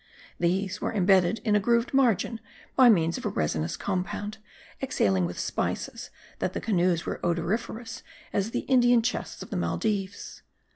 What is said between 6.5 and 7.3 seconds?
the canoes were